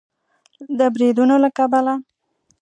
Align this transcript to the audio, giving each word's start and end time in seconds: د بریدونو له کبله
د 0.77 0.79
بریدونو 0.93 1.35
له 1.43 1.49
کبله 1.57 1.93